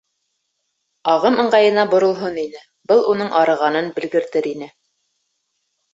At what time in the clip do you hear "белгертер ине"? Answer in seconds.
3.99-4.75